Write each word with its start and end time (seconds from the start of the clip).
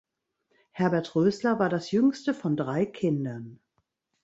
Herbert 0.71 1.15
Rösler 1.15 1.59
war 1.59 1.69
das 1.69 1.91
jüngste 1.91 2.33
von 2.33 2.57
drei 2.57 2.87
Kindern. 2.87 3.59